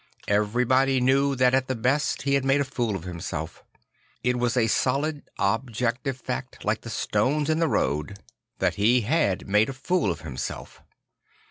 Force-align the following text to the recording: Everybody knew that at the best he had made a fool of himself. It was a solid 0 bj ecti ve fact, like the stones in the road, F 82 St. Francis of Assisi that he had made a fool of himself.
Everybody 0.27 0.99
knew 0.99 1.35
that 1.35 1.53
at 1.53 1.67
the 1.67 1.75
best 1.75 2.23
he 2.23 2.33
had 2.33 2.43
made 2.43 2.59
a 2.59 2.63
fool 2.65 2.95
of 2.95 3.03
himself. 3.03 3.63
It 4.23 4.37
was 4.39 4.57
a 4.57 4.65
solid 4.65 5.29
0 5.39 5.61
bj 5.67 5.75
ecti 5.75 6.03
ve 6.05 6.11
fact, 6.13 6.65
like 6.65 6.81
the 6.81 6.89
stones 6.89 7.51
in 7.51 7.59
the 7.59 7.67
road, 7.67 8.13
F 8.13 8.13
82 8.13 8.15
St. 8.15 8.17
Francis 8.17 8.51
of 8.55 8.63
Assisi 8.63 8.65
that 8.65 8.75
he 9.09 9.13
had 9.41 9.47
made 9.47 9.69
a 9.69 9.73
fool 9.73 10.09
of 10.11 10.21
himself. 10.21 10.81